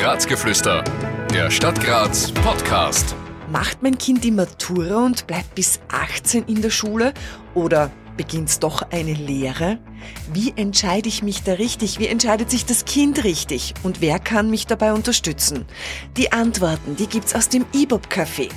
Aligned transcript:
Grazgeflüster, 0.00 0.82
der 1.30 1.50
Stadt 1.50 1.78
Graz 1.84 2.32
Podcast. 2.32 3.14
Macht 3.52 3.82
mein 3.82 3.98
Kind 3.98 4.24
die 4.24 4.30
Matura 4.30 5.04
und 5.04 5.26
bleibt 5.26 5.54
bis 5.54 5.78
18 5.88 6.46
in 6.46 6.62
der 6.62 6.70
Schule 6.70 7.12
oder 7.54 7.90
beginnt 8.16 8.62
doch 8.62 8.80
eine 8.92 9.12
Lehre? 9.12 9.78
Wie 10.32 10.54
entscheide 10.56 11.06
ich 11.06 11.22
mich 11.22 11.42
da 11.42 11.52
richtig? 11.52 11.98
Wie 11.98 12.06
entscheidet 12.06 12.50
sich 12.50 12.64
das 12.64 12.86
Kind 12.86 13.24
richtig? 13.24 13.74
Und 13.82 14.00
wer 14.00 14.18
kann 14.18 14.48
mich 14.48 14.66
dabei 14.66 14.94
unterstützen? 14.94 15.66
Die 16.16 16.32
Antworten, 16.32 16.96
die 16.96 17.06
gibt's 17.06 17.34
aus 17.34 17.50
dem 17.50 17.66
E-Bob 17.74 18.06
Café. 18.06 18.48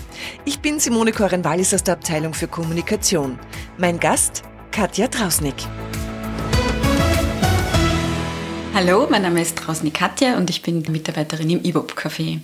Ich 0.45 0.61
bin 0.61 0.79
Simone 0.79 1.11
Koren-Wallis 1.11 1.73
aus 1.73 1.83
der 1.83 1.95
Abteilung 1.95 2.33
für 2.33 2.47
Kommunikation. 2.47 3.37
Mein 3.77 3.99
Gast, 3.99 4.43
Katja 4.71 5.09
Trausnick. 5.09 5.55
Hallo, 8.75 9.05
mein 9.07 9.21
Name 9.21 9.39
ist 9.39 9.55
Trausnick 9.55 9.93
Katja 9.93 10.35
und 10.35 10.49
ich 10.49 10.63
bin 10.63 10.83
Mitarbeiterin 10.89 11.47
im 11.47 11.63
E-Bob 11.63 11.93
Café. 11.93 12.39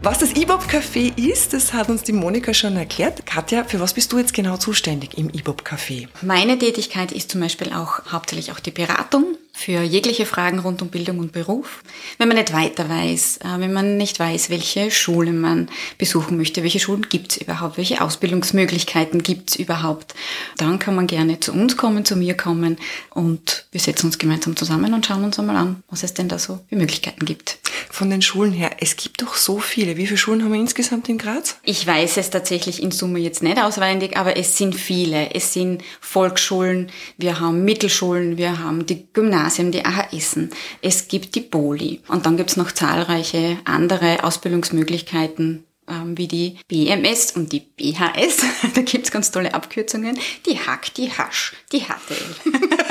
Was 0.00 0.20
das 0.20 0.32
E-Bob 0.32 0.62
Café 0.62 1.12
ist, 1.18 1.52
das 1.52 1.74
hat 1.74 1.90
uns 1.90 2.04
die 2.04 2.14
Monika 2.14 2.54
schon 2.54 2.76
erklärt. 2.76 3.26
Katja, 3.26 3.64
für 3.64 3.80
was 3.80 3.92
bist 3.92 4.10
du 4.14 4.18
jetzt 4.18 4.32
genau 4.32 4.56
zuständig 4.56 5.18
im 5.18 5.28
E-Bob 5.28 5.60
Café? 5.60 6.08
Meine 6.22 6.58
Tätigkeit 6.58 7.12
ist 7.12 7.30
zum 7.30 7.42
Beispiel 7.42 7.70
auch 7.74 8.00
hauptsächlich 8.10 8.50
auch 8.50 8.60
die 8.60 8.70
Beratung 8.70 9.36
für 9.62 9.82
jegliche 9.82 10.26
Fragen 10.26 10.58
rund 10.58 10.82
um 10.82 10.88
Bildung 10.88 11.20
und 11.20 11.32
Beruf. 11.32 11.82
Wenn 12.18 12.28
man 12.28 12.36
nicht 12.36 12.52
weiter 12.52 12.88
weiß, 12.88 13.38
äh, 13.38 13.60
wenn 13.60 13.72
man 13.72 13.96
nicht 13.96 14.18
weiß, 14.18 14.50
welche 14.50 14.90
Schule 14.90 15.32
man 15.32 15.68
besuchen 15.98 16.36
möchte, 16.36 16.62
welche 16.62 16.80
Schulen 16.80 17.06
gibt 17.08 17.32
es 17.32 17.36
überhaupt, 17.38 17.76
welche 17.78 18.00
Ausbildungsmöglichkeiten 18.00 19.22
gibt 19.22 19.50
es 19.50 19.56
überhaupt, 19.56 20.14
dann 20.56 20.78
kann 20.78 20.96
man 20.96 21.06
gerne 21.06 21.38
zu 21.38 21.52
uns 21.52 21.76
kommen, 21.76 22.04
zu 22.04 22.16
mir 22.16 22.36
kommen 22.36 22.76
und 23.10 23.66
wir 23.70 23.80
setzen 23.80 24.06
uns 24.06 24.18
gemeinsam 24.18 24.56
zusammen 24.56 24.94
und 24.94 25.06
schauen 25.06 25.24
uns 25.24 25.38
einmal 25.38 25.56
an, 25.56 25.82
was 25.88 26.02
es 26.02 26.12
denn 26.12 26.28
da 26.28 26.38
so 26.38 26.58
für 26.68 26.76
Möglichkeiten 26.76 27.24
gibt. 27.24 27.58
Von 27.92 28.08
den 28.08 28.22
Schulen 28.22 28.52
her, 28.52 28.70
es 28.80 28.96
gibt 28.96 29.20
doch 29.20 29.34
so 29.34 29.58
viele. 29.58 29.98
Wie 29.98 30.06
viele 30.06 30.16
Schulen 30.16 30.42
haben 30.42 30.54
wir 30.54 30.58
insgesamt 30.58 31.10
in 31.10 31.18
Graz? 31.18 31.58
Ich 31.62 31.86
weiß 31.86 32.16
es 32.16 32.30
tatsächlich 32.30 32.82
in 32.82 32.90
Summe 32.90 33.18
jetzt 33.18 33.42
nicht 33.42 33.58
auswendig, 33.58 34.16
aber 34.16 34.38
es 34.38 34.56
sind 34.56 34.74
viele. 34.74 35.34
Es 35.34 35.52
sind 35.52 35.82
Volksschulen, 36.00 36.90
wir 37.18 37.38
haben 37.38 37.66
Mittelschulen, 37.66 38.38
wir 38.38 38.60
haben 38.60 38.86
die 38.86 39.06
Gymnasien, 39.12 39.72
die 39.72 39.84
AHSen, 39.84 40.48
es 40.80 41.06
gibt 41.06 41.34
die 41.34 41.42
Boli 41.42 42.00
und 42.08 42.24
dann 42.24 42.38
gibt 42.38 42.48
es 42.48 42.56
noch 42.56 42.72
zahlreiche 42.72 43.58
andere 43.66 44.24
Ausbildungsmöglichkeiten 44.24 45.64
ähm, 45.86 46.16
wie 46.16 46.28
die 46.28 46.56
BMS 46.68 47.32
und 47.32 47.52
die 47.52 47.60
BHS. 47.60 48.44
da 48.74 48.80
gibt 48.80 49.04
es 49.04 49.10
ganz 49.10 49.30
tolle 49.30 49.52
Abkürzungen. 49.52 50.18
Die 50.46 50.58
Hack, 50.58 50.94
die 50.94 51.12
Hasch, 51.12 51.54
die 51.72 51.80
HTL. 51.80 52.78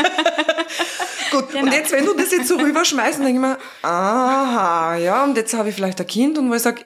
Gut, 1.31 1.49
genau. 1.49 1.63
und 1.63 1.73
jetzt, 1.73 1.91
wenn 1.91 2.05
du 2.05 2.13
das 2.13 2.31
jetzt 2.31 2.47
so 2.47 2.57
rüberschmeißt, 2.57 3.19
denke 3.19 3.33
ich 3.33 3.39
mir, 3.39 3.57
aha, 3.81 4.97
ja, 4.97 5.23
und 5.23 5.37
jetzt 5.37 5.53
habe 5.53 5.69
ich 5.69 5.75
vielleicht 5.75 5.99
ein 5.99 6.07
Kind 6.07 6.37
und 6.37 6.49
wo 6.49 6.55
ich 6.55 6.61
sage, 6.61 6.85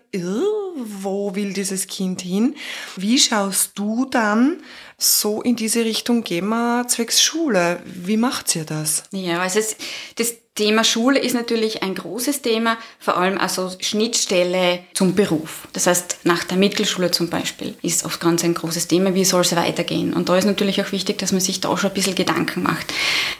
wo 0.75 1.35
will 1.35 1.53
dieses 1.53 1.87
Kind 1.87 2.21
hin? 2.21 2.55
Wie 2.95 3.17
schaust 3.17 3.71
du 3.75 4.05
dann 4.05 4.61
so 4.97 5.41
in 5.41 5.55
diese 5.55 5.83
Richtung, 5.83 6.23
gehen 6.23 6.47
wir 6.47 6.87
zwecks 6.87 7.21
Schule? 7.21 7.81
Wie 7.85 8.17
macht 8.17 8.55
ihr 8.55 8.65
das? 8.65 9.03
Ja, 9.11 9.41
also 9.41 9.59
es, 9.59 9.75
das 10.15 10.33
Thema 10.55 10.85
Schule 10.85 11.19
ist 11.19 11.33
natürlich 11.33 11.83
ein 11.83 11.95
großes 11.95 12.41
Thema, 12.41 12.77
vor 12.97 13.17
allem 13.17 13.37
also 13.37 13.71
Schnittstelle 13.81 14.79
zum 14.93 15.13
Beruf. 15.13 15.67
Das 15.73 15.85
heißt, 15.85 16.19
nach 16.23 16.45
der 16.45 16.57
Mittelschule 16.57 17.11
zum 17.11 17.29
Beispiel 17.29 17.75
ist 17.81 18.05
oft 18.05 18.21
ganz 18.21 18.41
ein 18.45 18.53
großes 18.53 18.87
Thema, 18.87 19.13
wie 19.13 19.25
soll 19.25 19.41
es 19.41 19.53
weitergehen. 19.53 20.13
Und 20.13 20.29
da 20.29 20.37
ist 20.37 20.45
natürlich 20.45 20.81
auch 20.81 20.93
wichtig, 20.93 21.17
dass 21.17 21.33
man 21.33 21.41
sich 21.41 21.59
da 21.59 21.75
schon 21.75 21.89
ein 21.89 21.93
bisschen 21.93 22.15
Gedanken 22.15 22.63
macht. 22.63 22.93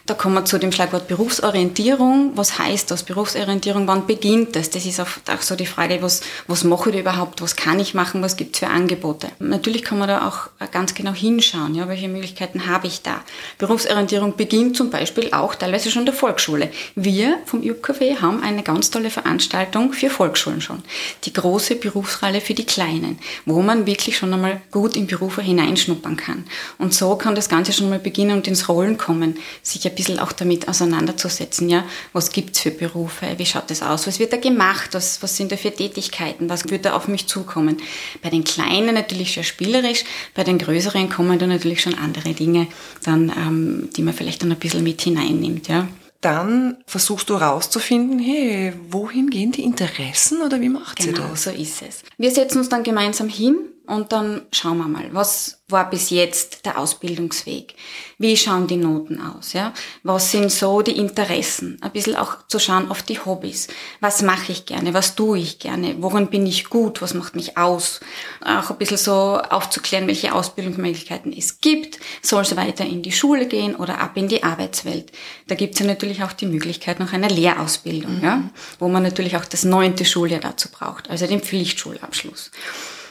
Da 0.05 0.13
kommen 0.13 0.35
wir 0.35 0.45
zu 0.45 0.59
dem 0.59 0.71
Schlagwort 0.71 1.07
Berufsorientierung. 1.07 2.33
Was 2.35 2.59
heißt 2.59 2.91
das? 2.91 3.03
Berufsorientierung, 3.03 3.87
wann 3.87 4.05
beginnt 4.05 4.55
das? 4.55 4.69
Das 4.69 4.85
ist 4.85 4.99
auch 4.99 5.07
so 5.41 5.55
die 5.55 5.65
Frage, 5.65 6.01
was, 6.01 6.21
was 6.47 6.63
mache 6.63 6.91
ich 6.91 6.99
überhaupt? 6.99 7.41
Was 7.41 7.55
kann 7.55 7.79
ich 7.79 7.93
machen? 7.93 8.21
Was 8.21 8.37
gibt 8.37 8.55
es 8.55 8.59
für 8.59 8.67
Angebote? 8.67 9.29
Natürlich 9.39 9.83
kann 9.83 9.97
man 9.97 10.07
da 10.07 10.27
auch 10.27 10.49
ganz 10.71 10.93
genau 10.93 11.13
hinschauen, 11.13 11.73
ja, 11.73 11.87
welche 11.87 12.07
Möglichkeiten 12.07 12.67
habe 12.67 12.87
ich 12.87 13.01
da? 13.01 13.21
Berufsorientierung 13.57 14.35
beginnt 14.35 14.77
zum 14.77 14.91
Beispiel 14.91 15.29
auch 15.33 15.55
teilweise 15.55 15.89
schon 15.89 16.03
in 16.03 16.07
der 16.07 16.15
Volksschule 16.15 16.69
wir 16.95 17.37
vom 17.45 17.61
Café 17.61 18.21
haben 18.21 18.41
eine 18.41 18.63
ganz 18.63 18.89
tolle 18.89 19.09
Veranstaltung 19.09 19.93
für 19.93 20.09
Volksschulen 20.09 20.61
schon. 20.61 20.83
Die 21.23 21.33
große 21.33 21.75
Berufsreihe 21.75 22.41
für 22.41 22.53
die 22.53 22.65
Kleinen, 22.65 23.19
wo 23.45 23.61
man 23.61 23.85
wirklich 23.85 24.17
schon 24.17 24.33
einmal 24.33 24.61
gut 24.71 24.95
in 24.95 25.07
Berufe 25.07 25.41
hineinschnuppern 25.41 26.17
kann. 26.17 26.45
Und 26.77 26.93
so 26.93 27.15
kann 27.15 27.35
das 27.35 27.49
Ganze 27.49 27.73
schon 27.73 27.89
mal 27.89 27.99
beginnen 27.99 28.37
und 28.37 28.47
ins 28.47 28.69
Rollen 28.69 28.97
kommen, 28.97 29.37
sich 29.61 29.85
ein 29.95 30.03
bisschen 30.03 30.19
auch 30.19 30.33
damit 30.33 30.67
auseinanderzusetzen. 30.67 31.69
Ja, 31.69 31.85
was 32.11 32.31
gibt's 32.31 32.59
für 32.59 32.71
Berufe? 32.71 33.25
Wie 33.37 33.45
schaut 33.45 33.69
das 33.69 33.81
aus? 33.81 34.05
Was 34.07 34.19
wird 34.19 34.33
da 34.33 34.37
gemacht? 34.37 34.89
Was, 34.93 35.23
was 35.23 35.37
sind 35.37 35.51
da 35.51 35.57
für 35.57 35.71
Tätigkeiten? 35.71 36.49
Was 36.49 36.69
wird 36.69 36.85
da 36.85 36.93
auf 36.93 37.07
mich 37.07 37.27
zukommen? 37.27 37.77
Bei 38.21 38.29
den 38.29 38.43
Kleinen 38.43 38.93
natürlich 38.93 39.33
sehr 39.33 39.43
spielerisch, 39.43 40.03
bei 40.33 40.43
den 40.43 40.57
Größeren 40.57 41.09
kommen 41.09 41.39
da 41.39 41.47
natürlich 41.47 41.81
schon 41.81 41.95
andere 41.95 42.33
Dinge, 42.33 42.67
dann, 43.03 43.29
ähm, 43.29 43.89
die 43.95 44.03
man 44.03 44.13
vielleicht 44.13 44.41
dann 44.41 44.51
ein 44.51 44.59
bisschen 44.59 44.83
mit 44.83 45.01
hineinnimmt. 45.01 45.67
Ja 45.67 45.87
dann 46.21 46.77
versuchst 46.87 47.29
du 47.29 47.39
herauszufinden, 47.39 48.17
hey, 48.17 48.73
wohin 48.89 49.29
gehen 49.29 49.51
die 49.51 49.61
Interessen 49.61 50.41
oder 50.41 50.59
wie 50.59 50.69
macht 50.69 50.97
genau, 50.97 51.11
sie 51.11 51.11
das? 51.11 51.43
Genau, 51.43 51.57
so 51.57 51.61
ist 51.61 51.81
es. 51.83 52.01
Wir 52.17 52.31
setzen 52.31 52.57
uns 52.57 52.69
dann 52.69 52.81
gemeinsam 52.81 53.29
hin 53.29 53.57
und 53.87 54.11
dann 54.11 54.41
schauen 54.51 54.77
wir 54.77 54.87
mal, 54.87 55.09
was 55.13 55.59
war 55.67 55.89
bis 55.89 56.11
jetzt 56.11 56.65
der 56.65 56.77
Ausbildungsweg? 56.77 57.75
Wie 58.19 58.37
schauen 58.37 58.67
die 58.67 58.77
Noten 58.77 59.19
aus? 59.19 59.53
Ja? 59.53 59.73
Was 60.03 60.31
sind 60.31 60.51
so 60.51 60.83
die 60.83 60.97
Interessen? 60.97 61.79
Ein 61.81 61.91
bisschen 61.91 62.15
auch 62.15 62.47
zu 62.47 62.59
schauen 62.59 62.91
auf 62.91 63.01
die 63.01 63.19
Hobbys. 63.19 63.67
Was 63.99 64.21
mache 64.21 64.51
ich 64.51 64.67
gerne? 64.67 64.93
Was 64.93 65.15
tue 65.15 65.39
ich 65.39 65.57
gerne? 65.57 65.95
Worin 65.99 66.27
bin 66.27 66.45
ich 66.45 66.69
gut? 66.69 67.01
Was 67.01 67.15
macht 67.15 67.35
mich 67.35 67.57
aus? 67.57 67.99
Auch 68.41 68.69
ein 68.69 68.77
bisschen 68.77 68.97
so 68.97 69.39
aufzuklären, 69.39 70.05
welche 70.05 70.35
Ausbildungsmöglichkeiten 70.35 71.33
es 71.35 71.59
gibt. 71.61 71.99
Soll 72.21 72.43
es 72.43 72.55
weiter 72.55 72.85
in 72.85 73.01
die 73.01 73.11
Schule 73.11 73.47
gehen 73.47 73.75
oder 73.75 73.99
ab 73.99 74.17
in 74.17 74.27
die 74.27 74.43
Arbeitswelt? 74.43 75.11
Da 75.47 75.55
gibt 75.55 75.73
es 75.73 75.79
ja 75.79 75.87
natürlich 75.87 76.23
auch 76.23 76.33
die 76.33 76.45
Möglichkeit 76.45 76.99
nach 76.99 77.11
einer 77.11 77.29
Lehrausbildung, 77.29 78.17
mhm. 78.17 78.23
ja? 78.23 78.43
wo 78.77 78.87
man 78.87 79.01
natürlich 79.01 79.35
auch 79.35 79.45
das 79.45 79.63
neunte 79.63 80.05
Schuljahr 80.05 80.41
dazu 80.41 80.69
braucht, 80.69 81.09
also 81.09 81.25
den 81.25 81.41
Pflichtschulabschluss. 81.41 82.51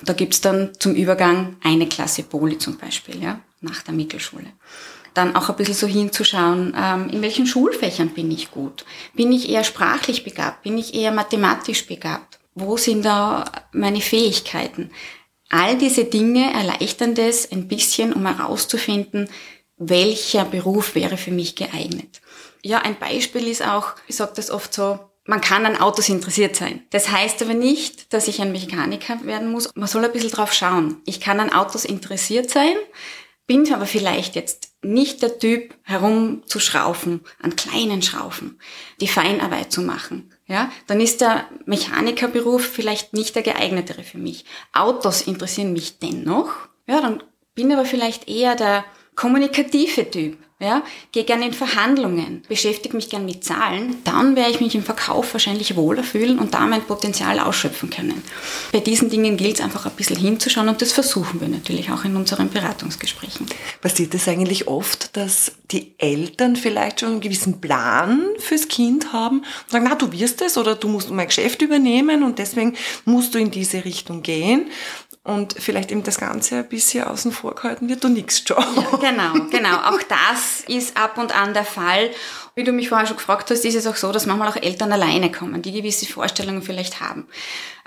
Da 0.04 0.12
gibt's 0.12 0.40
dann 0.40 0.72
zum 0.78 0.94
Übergang 0.94 1.56
eine 1.62 1.88
Klasse 1.88 2.22
Poli 2.22 2.58
zum 2.58 2.76
Beispiel, 2.76 3.22
ja, 3.22 3.40
nach 3.60 3.82
der 3.82 3.94
Mittelschule. 3.94 4.46
Dann 5.14 5.36
auch 5.36 5.48
ein 5.48 5.56
bisschen 5.56 5.74
so 5.74 5.86
hinzuschauen, 5.86 6.74
ähm, 6.76 7.08
in 7.08 7.22
welchen 7.22 7.46
Schulfächern 7.46 8.10
bin 8.10 8.30
ich 8.30 8.50
gut? 8.50 8.84
Bin 9.14 9.32
ich 9.32 9.48
eher 9.48 9.64
sprachlich 9.64 10.24
begabt? 10.24 10.62
Bin 10.62 10.76
ich 10.76 10.94
eher 10.94 11.12
mathematisch 11.12 11.86
begabt? 11.86 12.40
Wo 12.54 12.76
sind 12.76 13.04
da 13.04 13.44
meine 13.72 14.00
Fähigkeiten? 14.00 14.90
All 15.50 15.78
diese 15.78 16.04
Dinge 16.04 16.52
erleichtern 16.52 17.14
das 17.14 17.50
ein 17.50 17.68
bisschen, 17.68 18.12
um 18.12 18.26
herauszufinden, 18.26 19.28
welcher 19.76 20.44
Beruf 20.44 20.94
wäre 20.94 21.16
für 21.16 21.30
mich 21.30 21.54
geeignet. 21.54 22.20
Ja, 22.62 22.78
ein 22.78 22.98
Beispiel 22.98 23.46
ist 23.46 23.66
auch, 23.66 23.92
ich 24.08 24.16
sage 24.16 24.32
das 24.36 24.50
oft 24.50 24.72
so, 24.74 24.98
man 25.26 25.40
kann 25.40 25.64
an 25.66 25.80
Autos 25.80 26.08
interessiert 26.08 26.54
sein. 26.56 26.82
Das 26.90 27.10
heißt 27.10 27.42
aber 27.42 27.54
nicht, 27.54 28.12
dass 28.12 28.28
ich 28.28 28.40
ein 28.40 28.52
Mechaniker 28.52 29.24
werden 29.24 29.50
muss. 29.50 29.70
Man 29.74 29.88
soll 29.88 30.04
ein 30.04 30.12
bisschen 30.12 30.30
drauf 30.30 30.52
schauen. 30.52 31.00
Ich 31.06 31.20
kann 31.20 31.40
an 31.40 31.52
Autos 31.52 31.84
interessiert 31.84 32.50
sein, 32.50 32.74
bin 33.46 33.72
aber 33.72 33.86
vielleicht 33.86 34.34
jetzt 34.34 34.74
nicht 34.82 35.22
der 35.22 35.38
Typ, 35.38 35.74
herumzuschraufen, 35.82 37.22
an 37.40 37.56
kleinen 37.56 38.02
Schraufen, 38.02 38.58
die 39.00 39.08
Feinarbeit 39.08 39.72
zu 39.72 39.80
machen. 39.80 40.30
Ja, 40.46 40.70
dann 40.86 41.00
ist 41.00 41.22
der 41.22 41.46
Mechanikerberuf 41.64 42.66
vielleicht 42.66 43.14
nicht 43.14 43.34
der 43.34 43.42
geeignetere 43.42 44.02
für 44.02 44.18
mich. 44.18 44.44
Autos 44.72 45.22
interessieren 45.22 45.72
mich 45.72 45.98
dennoch. 45.98 46.52
Ja, 46.86 47.00
dann 47.00 47.22
bin 47.54 47.72
aber 47.72 47.86
vielleicht 47.86 48.28
eher 48.28 48.54
der 48.54 48.84
kommunikative 49.14 50.10
Typ. 50.10 50.36
Ja, 50.64 50.82
gehe 51.12 51.24
gerne 51.24 51.44
in 51.44 51.52
Verhandlungen, 51.52 52.42
beschäftige 52.48 52.96
mich 52.96 53.10
gern 53.10 53.26
mit 53.26 53.44
Zahlen, 53.44 53.96
dann 54.04 54.34
werde 54.34 54.52
ich 54.52 54.62
mich 54.62 54.74
im 54.74 54.82
Verkauf 54.82 55.34
wahrscheinlich 55.34 55.76
wohler 55.76 56.02
fühlen 56.02 56.38
und 56.38 56.54
da 56.54 56.60
mein 56.60 56.80
Potenzial 56.80 57.38
ausschöpfen 57.38 57.90
können. 57.90 58.22
Bei 58.72 58.80
diesen 58.80 59.10
Dingen 59.10 59.36
gilt 59.36 59.56
es 59.56 59.60
einfach 59.60 59.84
ein 59.84 59.92
bisschen 59.92 60.16
hinzuschauen 60.16 60.70
und 60.70 60.80
das 60.80 60.92
versuchen 60.92 61.42
wir 61.42 61.48
natürlich 61.48 61.90
auch 61.90 62.06
in 62.06 62.16
unseren 62.16 62.48
Beratungsgesprächen. 62.48 63.46
Passiert 63.82 64.14
es 64.14 64.26
eigentlich 64.26 64.66
oft, 64.66 65.14
dass 65.18 65.52
die 65.70 65.94
Eltern 65.98 66.56
vielleicht 66.56 67.00
schon 67.00 67.10
einen 67.10 67.20
gewissen 67.20 67.60
Plan 67.60 68.22
fürs 68.38 68.68
Kind 68.68 69.12
haben 69.12 69.40
und 69.40 69.70
sagen, 69.70 69.84
na, 69.86 69.96
du 69.96 70.12
wirst 70.12 70.40
es 70.40 70.56
oder 70.56 70.76
du 70.76 70.88
musst 70.88 71.10
mein 71.10 71.26
Geschäft 71.26 71.60
übernehmen 71.60 72.22
und 72.22 72.38
deswegen 72.38 72.74
musst 73.04 73.34
du 73.34 73.38
in 73.38 73.50
diese 73.50 73.84
Richtung 73.84 74.22
gehen? 74.22 74.70
Und 75.24 75.54
vielleicht 75.58 75.90
eben 75.90 76.02
das 76.02 76.18
Ganze 76.18 76.58
ein 76.58 76.68
bisschen 76.68 77.04
außen 77.04 77.32
vor 77.32 77.54
gehalten 77.54 77.88
wird, 77.88 78.04
du 78.04 78.08
nix 78.08 78.44
schon. 78.46 78.58
Ja, 78.58 78.96
genau, 78.98 79.32
genau. 79.50 79.76
Auch 79.78 80.02
das 80.02 80.62
ist 80.68 80.98
ab 80.98 81.16
und 81.16 81.34
an 81.34 81.54
der 81.54 81.64
Fall. 81.64 82.10
Wie 82.54 82.62
du 82.62 82.72
mich 82.72 82.90
vorher 82.90 83.06
schon 83.06 83.16
gefragt 83.16 83.50
hast, 83.50 83.64
ist 83.64 83.74
es 83.74 83.86
auch 83.86 83.96
so, 83.96 84.12
dass 84.12 84.26
manchmal 84.26 84.48
auch 84.48 84.56
Eltern 84.56 84.92
alleine 84.92 85.32
kommen, 85.32 85.62
die 85.62 85.72
gewisse 85.72 86.06
Vorstellungen 86.06 86.60
vielleicht 86.60 87.00
haben. 87.00 87.26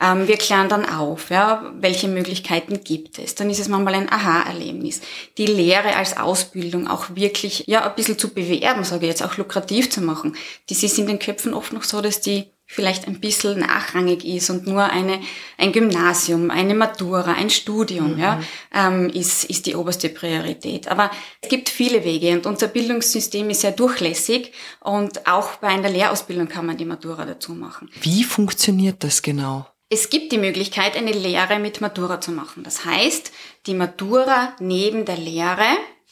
Ähm, 0.01 0.27
wir 0.27 0.37
klären 0.37 0.67
dann 0.67 0.89
auf, 0.89 1.29
ja, 1.29 1.71
welche 1.75 2.07
Möglichkeiten 2.07 2.83
gibt 2.83 3.19
es. 3.19 3.35
Dann 3.35 3.51
ist 3.51 3.59
es 3.59 3.69
manchmal 3.69 3.93
ein 3.93 4.11
Aha-Erlebnis. 4.11 5.01
Die 5.37 5.45
Lehre 5.45 5.95
als 5.95 6.17
Ausbildung 6.17 6.87
auch 6.87 7.05
wirklich, 7.13 7.65
ja, 7.67 7.87
ein 7.87 7.95
bisschen 7.95 8.17
zu 8.17 8.33
bewerben, 8.33 8.83
sage 8.83 9.05
ich 9.05 9.09
jetzt, 9.09 9.23
auch 9.23 9.37
lukrativ 9.37 9.91
zu 9.91 10.01
machen. 10.01 10.35
Das 10.69 10.81
ist 10.81 10.97
in 10.97 11.05
den 11.05 11.19
Köpfen 11.19 11.53
oft 11.53 11.71
noch 11.71 11.83
so, 11.83 12.01
dass 12.01 12.19
die 12.19 12.51
vielleicht 12.67 13.07
ein 13.07 13.19
bisschen 13.19 13.59
nachrangig 13.59 14.25
ist 14.25 14.49
und 14.49 14.67
nur 14.67 14.83
eine, 14.83 15.21
ein 15.57 15.71
Gymnasium, 15.71 16.51
eine 16.51 16.75
Matura, 16.75 17.33
ein 17.33 17.49
Studium, 17.49 18.15
mhm. 18.15 18.19
ja, 18.19 18.41
ähm, 18.73 19.09
ist, 19.09 19.45
ist 19.45 19.65
die 19.65 19.75
oberste 19.75 20.09
Priorität. 20.09 20.89
Aber 20.89 21.09
es 21.41 21.49
gibt 21.49 21.69
viele 21.69 22.03
Wege 22.03 22.33
und 22.33 22.45
unser 22.45 22.67
Bildungssystem 22.67 23.49
ist 23.49 23.61
sehr 23.61 23.71
durchlässig 23.71 24.51
und 24.81 25.27
auch 25.27 25.55
bei 25.55 25.69
einer 25.69 25.89
Lehrausbildung 25.89 26.49
kann 26.49 26.65
man 26.65 26.77
die 26.77 26.85
Matura 26.85 27.25
dazu 27.25 27.53
machen. 27.53 27.89
Wie 28.01 28.25
funktioniert 28.25 29.03
das 29.03 29.21
genau? 29.21 29.65
Es 29.89 30.09
gibt 30.09 30.33
die 30.33 30.37
Möglichkeit, 30.37 30.97
eine 30.97 31.13
Lehre 31.13 31.59
mit 31.59 31.79
Matura 31.79 32.19
zu 32.19 32.31
machen. 32.31 32.63
Das 32.63 32.83
heißt, 32.83 33.31
die 33.67 33.73
Matura 33.73 34.53
neben 34.59 35.05
der 35.05 35.15
Lehre, 35.15 35.65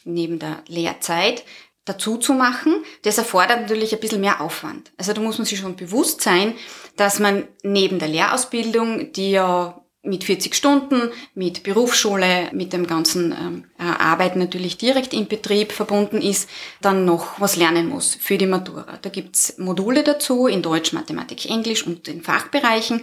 neben 0.04 0.38
der 0.38 0.62
Lehrzeit 0.66 1.44
dazu 1.86 2.18
zu 2.18 2.34
machen, 2.34 2.84
das 3.02 3.16
erfordert 3.16 3.62
natürlich 3.62 3.94
ein 3.94 4.00
bisschen 4.00 4.20
mehr 4.20 4.42
Aufwand. 4.42 4.92
Also 4.98 5.14
da 5.14 5.22
muss 5.22 5.38
man 5.38 5.46
sich 5.46 5.58
schon 5.58 5.76
bewusst 5.76 6.20
sein, 6.20 6.54
dass 6.96 7.18
man 7.18 7.44
neben 7.62 7.98
der 7.98 8.08
Lehrausbildung, 8.08 9.12
die 9.12 9.30
ja 9.30 9.80
mit 10.06 10.24
40 10.24 10.54
Stunden, 10.54 11.10
mit 11.34 11.62
Berufsschule, 11.62 12.50
mit 12.52 12.72
dem 12.72 12.86
ganzen 12.86 13.32
ähm, 13.32 13.64
Arbeiten 13.78 14.38
natürlich 14.38 14.78
direkt 14.78 15.12
im 15.12 15.26
Betrieb 15.26 15.72
verbunden 15.72 16.22
ist, 16.22 16.48
dann 16.80 17.04
noch 17.04 17.40
was 17.40 17.56
lernen 17.56 17.88
muss 17.88 18.14
für 18.14 18.38
die 18.38 18.46
Matura. 18.46 18.98
Da 19.02 19.10
gibt's 19.10 19.58
Module 19.58 20.04
dazu 20.04 20.46
in 20.46 20.62
Deutsch, 20.62 20.92
Mathematik, 20.92 21.50
Englisch 21.50 21.86
und 21.86 22.08
in 22.08 22.22
Fachbereichen. 22.22 23.02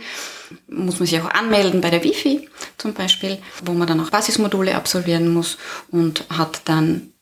Muss 0.68 1.00
man 1.00 1.07
sich 1.07 1.19
auch 1.19 1.30
anmelden 1.30 1.81
bei 1.81 1.89
der 1.89 2.03
Wifi 2.03 2.47
zum 2.77 2.94
Beispiel, 2.94 3.38
wo 3.65 3.74
man 3.74 3.88
dann 3.88 4.00
auch 4.00 4.09
Basismodule 4.09 4.75
absolvieren 4.75 5.33
muss 5.33 5.57
und 5.91 6.25
hat 6.30 6.62
dann 6.65 7.12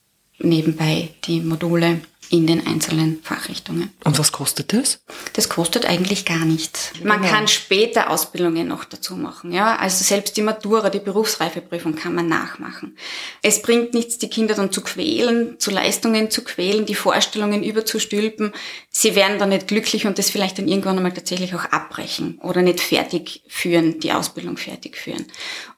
nebenbei 0.43 1.09
die 1.25 1.41
Module 1.41 2.01
in 2.31 2.47
den 2.47 2.65
einzelnen 2.65 3.19
Fachrichtungen. 3.23 3.91
Und 4.05 4.17
was 4.17 4.31
kostet 4.31 4.71
das? 4.71 5.03
Das 5.33 5.49
kostet 5.49 5.85
eigentlich 5.85 6.23
gar 6.25 6.45
nichts. 6.45 6.93
Man 7.03 7.21
kann 7.21 7.49
später 7.49 8.09
Ausbildungen 8.09 8.69
noch 8.69 8.85
dazu 8.85 9.17
machen. 9.17 9.51
Ja, 9.51 9.75
also 9.75 10.01
selbst 10.03 10.37
die 10.37 10.41
Matura, 10.41 10.89
die 10.89 10.99
Berufsreifeprüfung 10.99 11.95
kann 11.95 12.15
man 12.15 12.29
nachmachen. 12.29 12.95
Es 13.41 13.61
bringt 13.61 13.93
nichts, 13.93 14.17
die 14.17 14.29
Kinder 14.29 14.55
dann 14.55 14.71
zu 14.71 14.81
quälen, 14.81 15.59
zu 15.59 15.71
Leistungen 15.71 16.31
zu 16.31 16.43
quälen, 16.43 16.85
die 16.85 16.95
Vorstellungen 16.95 17.63
überzustülpen. 17.63 18.53
Sie 18.89 19.15
werden 19.15 19.37
dann 19.37 19.49
nicht 19.49 19.67
glücklich 19.67 20.07
und 20.07 20.17
das 20.17 20.29
vielleicht 20.29 20.57
dann 20.57 20.69
irgendwann 20.69 20.95
einmal 20.95 21.13
tatsächlich 21.13 21.53
auch 21.53 21.65
abbrechen 21.65 22.39
oder 22.41 22.61
nicht 22.61 22.79
fertig 22.79 23.43
führen, 23.49 23.99
die 23.99 24.13
Ausbildung 24.13 24.55
fertig 24.55 24.95
führen. 24.95 25.25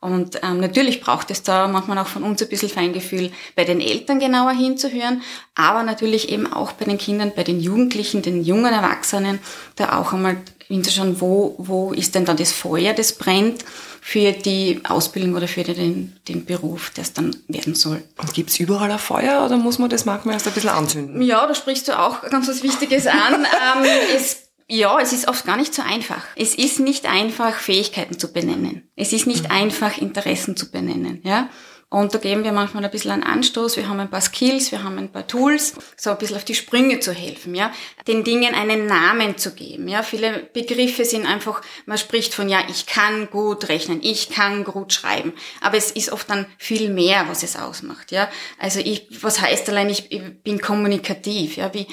Und 0.02 0.40
ähm, 0.44 0.60
natürlich 0.60 1.02
braucht 1.02 1.32
es 1.32 1.42
da 1.42 1.68
manchmal 1.68 1.98
auch 1.98 2.08
von 2.08 2.22
uns 2.22 2.44
ein 2.44 2.50
bisschen 2.50 2.70
Feingefühl, 2.70 3.32
bei 3.56 3.64
den 3.64 3.82
Eltern 3.82 4.20
genauer 4.20 4.52
hinzuhören, 4.52 5.24
aber 5.56 5.84
natürlich 5.84 6.30
eben 6.30 6.52
auch 6.52 6.72
bei 6.74 6.86
den 6.86 6.98
Kindern, 6.98 7.32
bei 7.36 7.44
den 7.44 7.60
Jugendlichen, 7.60 8.22
den 8.22 8.44
jungen 8.44 8.74
Erwachsenen, 8.74 9.40
da 9.76 10.00
auch 10.00 10.14
einmal 10.14 10.38
hinzuschauen, 10.68 11.22
wo, 11.22 11.56
wo 11.60 11.92
ist 11.92 12.16
denn 12.16 12.26
da 12.26 12.34
das 12.34 12.52
Feuer, 12.52 12.94
das 12.94 13.14
brennt 13.14 13.64
für 14.02 14.32
die 14.32 14.82
Ausbildung 14.84 15.36
oder 15.36 15.48
für 15.48 15.64
den, 15.64 16.18
den 16.28 16.46
Beruf, 16.46 16.90
der 16.90 17.04
es 17.04 17.14
dann 17.14 17.36
werden 17.48 17.76
soll. 17.76 18.04
Und 18.18 18.34
gibt's 18.34 18.60
überall 18.60 18.92
ein 18.92 19.00
Feuer 19.00 19.46
oder 19.46 19.58
muss 19.58 19.80
man 19.80 19.90
das 19.90 20.06
manchmal 20.06 20.34
erst 20.34 20.48
ein 20.48 20.54
bisschen 20.54 20.72
anzünden? 20.72 21.22
Ja, 21.22 21.46
da 21.48 21.54
sprichst 21.54 21.88
du 21.88 21.98
auch 21.98 22.22
ganz 22.24 22.48
was 22.48 22.64
Wichtiges 22.64 23.08
an. 23.08 23.46
ähm, 23.84 23.90
es 24.16 24.44
ja, 24.68 25.00
es 25.00 25.14
ist 25.14 25.28
oft 25.28 25.46
gar 25.46 25.58
nicht 25.58 25.74
so 25.74 25.82
einfach. 25.82 26.24
Es 26.36 26.56
ist 26.56 26.80
nicht 26.80 27.06
einfach, 27.06 27.56
Fähigkeiten 27.56 28.18
zu 28.18 28.32
benennen. 28.32 28.90
Es 28.96 29.14
ist 29.14 29.28
nicht 29.28 29.44
mhm. 29.44 29.52
einfach, 29.52 29.98
Interessen 29.98 30.56
zu 30.56 30.72
benennen. 30.72 31.22
Ja? 31.24 31.50
Und 31.94 32.12
da 32.12 32.18
geben 32.18 32.44
wir 32.44 32.54
manchmal 32.54 32.84
ein 32.84 32.90
bisschen 32.90 33.12
einen 33.12 33.22
Anstoß. 33.22 33.78
Wir 33.78 33.88
haben 33.88 34.00
ein 34.00 34.10
paar 34.10 34.20
Skills, 34.20 34.72
wir 34.72 34.84
haben 34.84 34.98
ein 34.98 35.12
paar 35.12 35.28
Tools, 35.28 35.76
so 35.96 36.10
ein 36.10 36.18
bisschen 36.18 36.38
auf 36.38 36.44
die 36.44 36.56
Sprünge 36.56 37.00
zu 37.00 37.14
helfen, 37.14 37.54
ja. 37.54 37.72
Den 38.08 38.24
Dingen 38.24 38.56
einen 38.56 38.88
Namen 38.88 39.38
zu 39.38 39.54
geben, 39.54 39.88
ja. 39.88 40.02
Viele 40.02 40.40
Begriffe 40.40 41.06
sind 41.06 41.28
einfach, 41.28 41.62
man 41.86 42.00
spricht 42.00 42.34
von, 42.34 42.50
ja, 42.50 42.62
ich 42.68 42.88
kann 42.88 43.30
gut 43.30 43.70
rechnen, 43.70 44.00
ich 44.02 44.32
kann 44.32 44.64
gut 44.64 44.92
schreiben. 44.92 45.34
Aber 45.62 45.78
es 45.78 45.92
ist 45.92 46.12
oft 46.12 46.28
dann 46.32 46.48
viel 46.58 46.90
mehr, 46.90 47.30
was 47.30 47.44
es 47.44 47.56
ausmacht, 47.56 48.12
ja. 48.12 48.28
Also 48.58 48.80
ich, 48.80 49.06
was 49.22 49.40
heißt 49.40 49.70
allein, 49.70 49.92
ich, 49.92 50.12
ich 50.12 50.42
bin 50.42 50.62
kommunikativ, 50.62 51.58
ja. 51.58 51.76
Wie, 51.76 51.86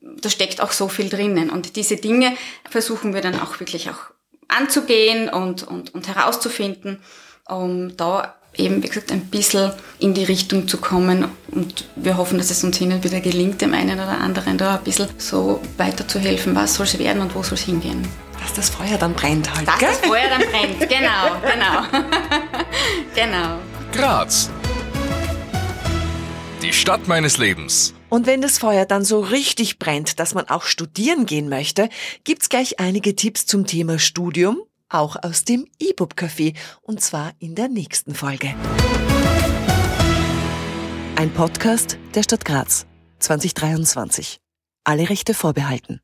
da 0.00 0.30
steckt 0.30 0.60
auch 0.60 0.70
so 0.70 0.86
viel 0.86 1.08
drinnen. 1.08 1.50
Und 1.50 1.74
diese 1.74 1.96
Dinge 1.96 2.36
versuchen 2.70 3.12
wir 3.12 3.22
dann 3.22 3.40
auch 3.40 3.58
wirklich 3.58 3.90
auch 3.90 4.12
anzugehen 4.46 5.28
und, 5.28 5.66
und, 5.66 5.96
und 5.96 6.06
herauszufinden, 6.06 7.02
um 7.48 7.96
da 7.96 8.37
eben, 8.58 8.82
wie 8.82 8.88
gesagt, 8.88 9.12
ein 9.12 9.26
bisschen 9.26 9.72
in 9.98 10.14
die 10.14 10.24
Richtung 10.24 10.68
zu 10.68 10.78
kommen. 10.78 11.26
Und 11.50 11.86
wir 11.96 12.16
hoffen, 12.16 12.38
dass 12.38 12.50
es 12.50 12.62
uns 12.64 12.76
hin 12.76 12.92
und 12.92 13.04
wieder 13.04 13.20
gelingt, 13.20 13.60
dem 13.60 13.72
einen 13.72 13.98
oder 13.98 14.18
anderen 14.20 14.58
da 14.58 14.76
ein 14.76 14.84
bisschen 14.84 15.08
so 15.16 15.60
weiterzuhelfen, 15.76 16.54
was 16.54 16.74
soll 16.74 16.86
es 16.86 16.98
werden 16.98 17.22
und 17.22 17.34
wo 17.34 17.42
soll 17.42 17.54
es 17.54 17.64
hingehen. 17.64 18.06
Dass 18.40 18.52
das 18.52 18.70
Feuer 18.70 18.98
dann 18.98 19.14
brennt 19.14 19.52
halt. 19.54 19.66
Dass 19.66 19.78
gell? 19.78 19.88
das 19.88 19.98
Feuer 19.98 20.28
dann 20.28 20.42
brennt, 20.50 20.80
genau, 20.88 21.40
genau. 21.42 22.04
genau. 23.14 23.58
Graz. 23.92 24.50
Die 26.62 26.72
Stadt 26.72 27.06
meines 27.08 27.38
Lebens. 27.38 27.94
Und 28.08 28.26
wenn 28.26 28.40
das 28.40 28.58
Feuer 28.58 28.86
dann 28.86 29.04
so 29.04 29.20
richtig 29.20 29.78
brennt, 29.78 30.18
dass 30.18 30.34
man 30.34 30.48
auch 30.48 30.64
studieren 30.64 31.26
gehen 31.26 31.48
möchte, 31.48 31.88
gibt's 32.24 32.48
gleich 32.48 32.80
einige 32.80 33.14
Tipps 33.14 33.46
zum 33.46 33.66
Thema 33.66 33.98
Studium 33.98 34.58
auch 34.88 35.16
aus 35.22 35.44
dem 35.44 35.66
E-Book 35.78 36.14
Café 36.14 36.56
und 36.82 37.00
zwar 37.00 37.32
in 37.38 37.54
der 37.54 37.68
nächsten 37.68 38.14
Folge. 38.14 38.54
Ein 41.16 41.32
Podcast 41.34 41.98
der 42.14 42.22
Stadt 42.22 42.44
Graz 42.44 42.86
2023. 43.18 44.40
Alle 44.84 45.08
Rechte 45.10 45.34
vorbehalten. 45.34 46.00